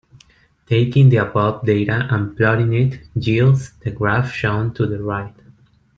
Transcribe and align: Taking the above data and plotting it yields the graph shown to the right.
Taking 0.65 1.09
the 1.09 1.17
above 1.17 1.63
data 1.63 2.07
and 2.09 2.35
plotting 2.35 2.73
it 2.73 3.01
yields 3.13 3.73
the 3.81 3.91
graph 3.91 4.31
shown 4.33 4.73
to 4.73 4.87
the 4.87 4.99
right. 4.99 5.35